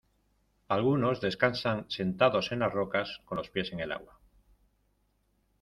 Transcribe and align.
algunos 0.67 1.21
descansan 1.21 1.85
sentados 1.91 2.51
en 2.51 2.57
las 2.57 2.73
rocas, 2.73 3.21
con 3.23 3.37
los 3.37 3.51
pies 3.51 3.71
en 3.71 3.81
el 3.81 3.91
agua: 3.91 4.19